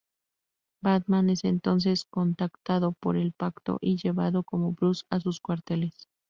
Batman 0.81 1.29
es 1.29 1.43
entonces 1.43 2.05
contactado 2.05 2.93
por 2.93 3.17
el 3.17 3.33
Pacto 3.33 3.77
y 3.81 3.97
llevado, 3.97 4.41
como 4.41 4.71
Bruce, 4.71 5.05
a 5.11 5.19
sus 5.19 5.39
cuarteles. 5.41 6.09